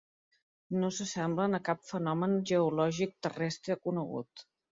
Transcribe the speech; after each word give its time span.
No 0.83 0.87
s'assemblen 0.99 1.57
a 1.57 1.59
cap 1.67 1.83
fenomen 1.91 2.35
geològic 2.53 3.15
terrestre 3.27 3.79
conegut. 3.87 4.47